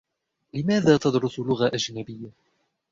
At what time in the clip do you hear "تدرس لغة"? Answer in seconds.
0.97-1.67